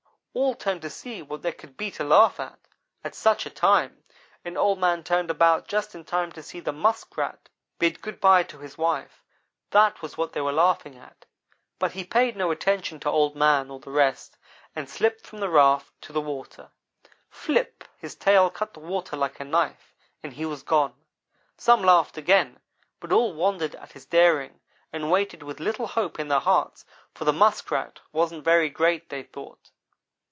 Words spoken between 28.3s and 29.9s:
very great, they thought.